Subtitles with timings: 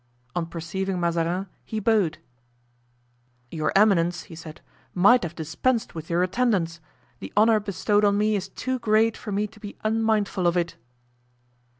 [0.35, 2.17] On perceiving Mazarin he bowed.
[3.51, 4.59] "Your eminence," he said,
[4.95, 6.81] "might have dispensed with your attendants;
[7.19, 10.75] the honor bestowed on me is too great for me to be unmindful of it."